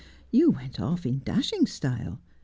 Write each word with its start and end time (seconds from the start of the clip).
'You 0.31 0.49
went 0.49 0.79
off 0.81 1.05
in 1.05 1.19
dashinp: 1.19 1.67
style. 1.69 2.17